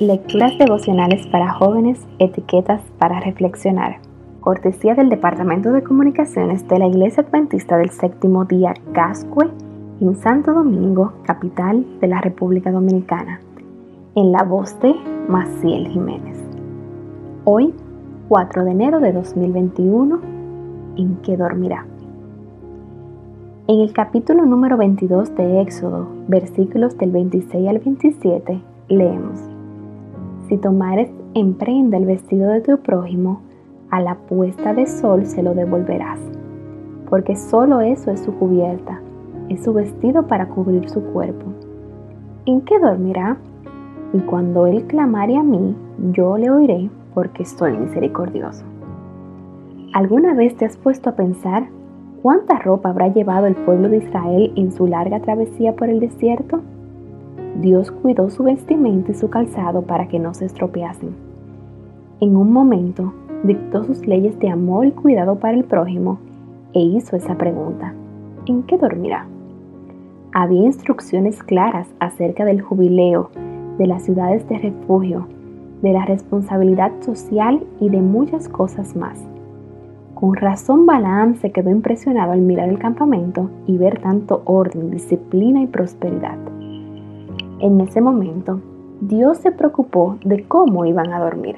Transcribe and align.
Lecturas 0.00 0.58
devocionales 0.58 1.26
para 1.28 1.54
jóvenes, 1.54 1.98
etiquetas 2.18 2.82
para 2.98 3.18
reflexionar. 3.18 3.96
Cortesía 4.40 4.94
del 4.94 5.08
Departamento 5.08 5.72
de 5.72 5.82
Comunicaciones 5.82 6.68
de 6.68 6.78
la 6.78 6.86
Iglesia 6.86 7.22
Adventista 7.22 7.78
del 7.78 7.88
Séptimo 7.88 8.44
Día 8.44 8.74
Cascue 8.92 9.48
en 10.02 10.14
Santo 10.16 10.52
Domingo, 10.52 11.14
capital 11.22 11.86
de 11.98 12.08
la 12.08 12.20
República 12.20 12.70
Dominicana. 12.70 13.40
En 14.14 14.32
la 14.32 14.42
voz 14.42 14.78
de 14.80 14.94
Maciel 15.30 15.88
Jiménez. 15.88 16.36
Hoy, 17.44 17.72
4 18.28 18.64
de 18.64 18.70
enero 18.72 19.00
de 19.00 19.14
2021, 19.14 20.20
¿en 20.98 21.16
qué 21.22 21.38
dormirá? 21.38 21.86
En 23.66 23.80
el 23.80 23.94
capítulo 23.94 24.44
número 24.44 24.76
22 24.76 25.34
de 25.36 25.62
Éxodo, 25.62 26.06
versículos 26.28 26.98
del 26.98 27.12
26 27.12 27.66
al 27.66 27.78
27, 27.78 28.60
leemos. 28.88 29.55
Si 30.48 30.56
tomares 30.58 31.10
en 31.34 31.54
prenda 31.54 31.96
el 31.96 32.06
vestido 32.06 32.50
de 32.50 32.60
tu 32.60 32.78
prójimo, 32.78 33.40
a 33.90 34.00
la 34.00 34.14
puesta 34.14 34.74
de 34.74 34.86
sol 34.86 35.26
se 35.26 35.42
lo 35.42 35.54
devolverás, 35.54 36.20
porque 37.10 37.34
solo 37.34 37.80
eso 37.80 38.12
es 38.12 38.20
su 38.20 38.32
cubierta, 38.32 39.00
es 39.48 39.64
su 39.64 39.72
vestido 39.72 40.28
para 40.28 40.48
cubrir 40.48 40.88
su 40.88 41.02
cuerpo. 41.02 41.46
¿En 42.46 42.60
qué 42.60 42.78
dormirá? 42.78 43.38
Y 44.12 44.20
cuando 44.20 44.66
él 44.66 44.84
clamare 44.86 45.36
a 45.36 45.42
mí, 45.42 45.74
yo 46.12 46.38
le 46.38 46.48
oiré, 46.48 46.90
porque 47.12 47.44
soy 47.44 47.76
misericordioso. 47.76 48.64
¿Alguna 49.94 50.34
vez 50.34 50.56
te 50.56 50.64
has 50.64 50.76
puesto 50.76 51.10
a 51.10 51.16
pensar 51.16 51.66
cuánta 52.22 52.58
ropa 52.60 52.90
habrá 52.90 53.08
llevado 53.08 53.46
el 53.46 53.56
pueblo 53.56 53.88
de 53.88 53.96
Israel 53.96 54.52
en 54.54 54.70
su 54.70 54.86
larga 54.86 55.18
travesía 55.20 55.74
por 55.74 55.88
el 55.88 55.98
desierto? 55.98 56.60
Dios 57.60 57.90
cuidó 57.90 58.28
su 58.28 58.42
vestimenta 58.42 59.12
y 59.12 59.14
su 59.14 59.30
calzado 59.30 59.82
para 59.82 60.08
que 60.08 60.18
no 60.18 60.34
se 60.34 60.44
estropeasen. 60.44 61.14
En 62.20 62.36
un 62.36 62.52
momento, 62.52 63.12
dictó 63.44 63.84
sus 63.84 64.06
leyes 64.06 64.38
de 64.40 64.50
amor 64.50 64.86
y 64.86 64.92
cuidado 64.92 65.36
para 65.36 65.56
el 65.56 65.64
prójimo 65.64 66.18
e 66.74 66.80
hizo 66.80 67.16
esa 67.16 67.36
pregunta, 67.36 67.94
¿en 68.46 68.62
qué 68.64 68.76
dormirá? 68.76 69.26
Había 70.32 70.66
instrucciones 70.66 71.42
claras 71.42 71.88
acerca 71.98 72.44
del 72.44 72.60
jubileo, 72.60 73.30
de 73.78 73.86
las 73.86 74.04
ciudades 74.04 74.46
de 74.48 74.58
refugio, 74.58 75.26
de 75.80 75.92
la 75.92 76.04
responsabilidad 76.04 76.92
social 77.00 77.62
y 77.80 77.88
de 77.88 78.02
muchas 78.02 78.48
cosas 78.48 78.96
más. 78.96 79.18
Con 80.14 80.34
razón 80.34 80.86
Balaam 80.86 81.36
se 81.36 81.52
quedó 81.52 81.70
impresionado 81.70 82.32
al 82.32 82.40
mirar 82.40 82.68
el 82.68 82.78
campamento 82.78 83.50
y 83.66 83.76
ver 83.76 84.00
tanto 84.00 84.42
orden, 84.44 84.90
disciplina 84.90 85.62
y 85.62 85.66
prosperidad. 85.66 86.38
En 87.58 87.80
ese 87.80 88.02
momento, 88.02 88.60
Dios 89.00 89.38
se 89.38 89.50
preocupó 89.50 90.18
de 90.22 90.44
cómo 90.44 90.84
iban 90.84 91.14
a 91.14 91.20
dormir. 91.20 91.56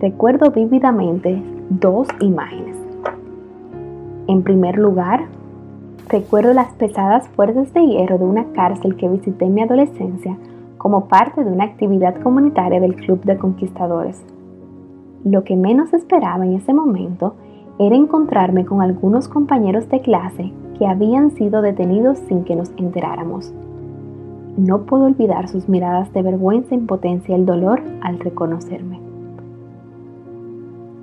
Recuerdo 0.00 0.50
vívidamente 0.50 1.40
dos 1.70 2.08
imágenes. 2.18 2.76
En 4.26 4.42
primer 4.42 4.78
lugar, 4.78 5.26
recuerdo 6.08 6.54
las 6.54 6.72
pesadas 6.72 7.28
fuerzas 7.28 7.72
de 7.72 7.86
hierro 7.86 8.18
de 8.18 8.24
una 8.24 8.46
cárcel 8.46 8.96
que 8.96 9.08
visité 9.08 9.44
en 9.44 9.54
mi 9.54 9.62
adolescencia 9.62 10.36
como 10.76 11.06
parte 11.06 11.44
de 11.44 11.50
una 11.52 11.62
actividad 11.62 12.20
comunitaria 12.20 12.80
del 12.80 12.96
Club 12.96 13.22
de 13.22 13.38
Conquistadores. 13.38 14.24
Lo 15.24 15.44
que 15.44 15.54
menos 15.54 15.94
esperaba 15.94 16.44
en 16.44 16.54
ese 16.54 16.74
momento 16.74 17.36
era 17.78 17.94
encontrarme 17.94 18.64
con 18.64 18.82
algunos 18.82 19.28
compañeros 19.28 19.88
de 19.88 20.00
clase 20.00 20.52
que 20.76 20.86
habían 20.88 21.30
sido 21.30 21.62
detenidos 21.62 22.18
sin 22.26 22.42
que 22.42 22.56
nos 22.56 22.72
enteráramos. 22.76 23.54
No 24.56 24.82
puedo 24.82 25.04
olvidar 25.04 25.48
sus 25.48 25.68
miradas 25.68 26.12
de 26.12 26.22
vergüenza, 26.22 26.74
impotencia 26.74 27.34
y 27.34 27.40
el 27.40 27.46
dolor 27.46 27.80
al 28.02 28.18
reconocerme. 28.18 29.00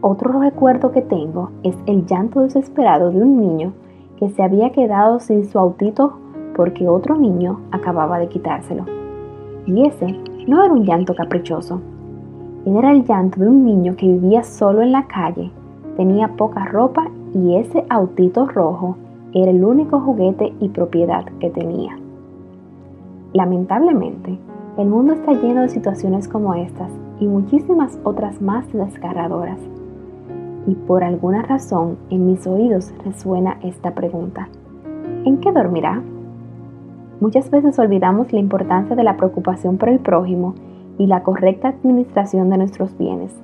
Otro 0.00 0.40
recuerdo 0.40 0.92
que 0.92 1.02
tengo 1.02 1.50
es 1.62 1.74
el 1.86 2.06
llanto 2.06 2.42
desesperado 2.42 3.10
de 3.10 3.22
un 3.22 3.40
niño 3.40 3.72
que 4.18 4.28
se 4.30 4.42
había 4.42 4.70
quedado 4.70 5.18
sin 5.18 5.46
su 5.46 5.58
autito 5.58 6.18
porque 6.54 6.88
otro 6.88 7.16
niño 7.16 7.60
acababa 7.70 8.18
de 8.18 8.28
quitárselo. 8.28 8.84
Y 9.66 9.86
ese 9.86 10.14
no 10.46 10.62
era 10.62 10.72
un 10.72 10.84
llanto 10.84 11.14
caprichoso, 11.14 11.80
era 12.76 12.92
el 12.92 13.04
llanto 13.04 13.40
de 13.40 13.48
un 13.48 13.64
niño 13.64 13.96
que 13.96 14.06
vivía 14.06 14.42
solo 14.42 14.82
en 14.82 14.92
la 14.92 15.06
calle, 15.06 15.50
tenía 15.96 16.28
poca 16.28 16.64
ropa 16.66 17.08
y 17.34 17.54
ese 17.54 17.84
autito 17.88 18.46
rojo 18.46 18.96
era 19.32 19.50
el 19.50 19.64
único 19.64 20.00
juguete 20.00 20.52
y 20.60 20.68
propiedad 20.68 21.24
que 21.40 21.50
tenía. 21.50 21.96
Lamentablemente, 23.32 24.38
el 24.78 24.88
mundo 24.88 25.12
está 25.12 25.32
lleno 25.32 25.62
de 25.62 25.68
situaciones 25.68 26.28
como 26.28 26.54
estas 26.54 26.90
y 27.20 27.26
muchísimas 27.26 27.98
otras 28.04 28.40
más 28.40 28.72
desgarradoras. 28.72 29.58
Y 30.66 30.74
por 30.74 31.04
alguna 31.04 31.42
razón 31.42 31.98
en 32.10 32.26
mis 32.26 32.46
oídos 32.46 32.92
resuena 33.04 33.58
esta 33.62 33.94
pregunta. 33.94 34.48
¿En 35.24 35.38
qué 35.38 35.52
dormirá? 35.52 36.02
Muchas 37.20 37.50
veces 37.50 37.78
olvidamos 37.78 38.32
la 38.32 38.38
importancia 38.38 38.94
de 38.94 39.02
la 39.02 39.16
preocupación 39.16 39.76
por 39.76 39.88
el 39.88 39.98
prójimo 39.98 40.54
y 40.96 41.06
la 41.06 41.22
correcta 41.22 41.68
administración 41.68 42.48
de 42.50 42.58
nuestros 42.58 42.96
bienes. 42.96 43.34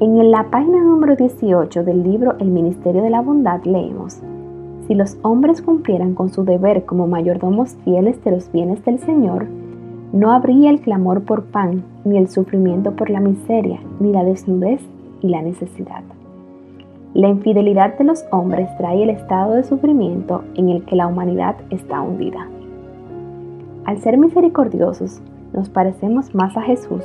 En 0.00 0.30
la 0.30 0.50
página 0.50 0.82
número 0.82 1.16
18 1.16 1.84
del 1.84 2.02
libro 2.02 2.34
El 2.38 2.50
Ministerio 2.50 3.02
de 3.02 3.10
la 3.10 3.20
Bondad 3.22 3.62
leemos, 3.64 4.22
si 4.90 4.96
los 4.96 5.16
hombres 5.22 5.62
cumplieran 5.62 6.16
con 6.16 6.30
su 6.30 6.42
deber 6.42 6.84
como 6.84 7.06
mayordomos 7.06 7.76
fieles 7.84 8.24
de 8.24 8.32
los 8.32 8.50
bienes 8.50 8.84
del 8.84 8.98
Señor, 8.98 9.46
no 10.12 10.32
habría 10.32 10.68
el 10.68 10.80
clamor 10.80 11.22
por 11.22 11.44
pan, 11.44 11.84
ni 12.04 12.18
el 12.18 12.26
sufrimiento 12.26 12.96
por 12.96 13.08
la 13.08 13.20
miseria, 13.20 13.78
ni 14.00 14.12
la 14.12 14.24
desnudez 14.24 14.80
y 15.20 15.28
la 15.28 15.42
necesidad. 15.42 16.02
La 17.14 17.28
infidelidad 17.28 17.96
de 17.98 18.02
los 18.02 18.24
hombres 18.32 18.68
trae 18.78 19.04
el 19.04 19.10
estado 19.10 19.54
de 19.54 19.62
sufrimiento 19.62 20.42
en 20.56 20.70
el 20.70 20.84
que 20.84 20.96
la 20.96 21.06
humanidad 21.06 21.54
está 21.70 22.02
hundida. 22.02 22.48
Al 23.84 23.98
ser 23.98 24.18
misericordiosos, 24.18 25.22
nos 25.52 25.68
parecemos 25.68 26.34
más 26.34 26.56
a 26.56 26.62
Jesús 26.62 27.04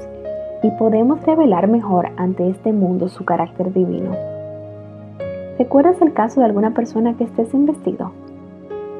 y 0.63 0.72
podemos 0.72 1.23
revelar 1.23 1.67
mejor 1.67 2.07
ante 2.17 2.50
este 2.50 2.73
mundo 2.73 3.09
su 3.09 3.25
carácter 3.25 3.72
divino. 3.72 4.34
¿Recuerdas 5.57 6.01
el 6.01 6.11
caso 6.11 6.41
de 6.41 6.47
alguna 6.47 6.73
persona 6.73 7.16
que 7.16 7.23
esté 7.23 7.45
sin 7.45 7.66
vestido? 7.66 8.11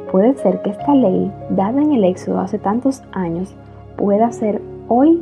Puede 0.10 0.36
ser 0.36 0.62
que 0.62 0.70
esta 0.70 0.96
ley, 0.96 1.30
dada 1.50 1.82
en 1.82 1.92
el 1.92 2.06
Éxodo 2.06 2.40
hace 2.40 2.58
tantos 2.60 3.04
años, 3.12 3.54
pueda 3.98 4.32
ser 4.32 4.62
hoy 4.88 5.22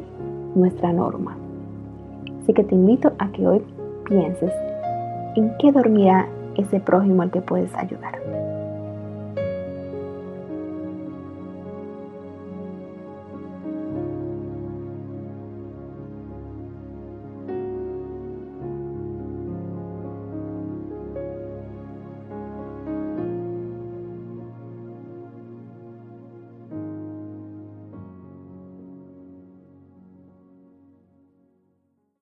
nuestra 0.53 0.93
norma. 0.93 1.35
Así 2.43 2.53
que 2.53 2.63
te 2.63 2.75
invito 2.75 3.13
a 3.17 3.29
que 3.29 3.47
hoy 3.47 3.63
pienses 4.07 4.53
en 5.35 5.51
qué 5.57 5.71
dormirá 5.71 6.27
ese 6.55 6.79
prójimo 6.79 7.23
al 7.23 7.31
que 7.31 7.41
puedes 7.41 7.73
ayudar. 7.73 8.22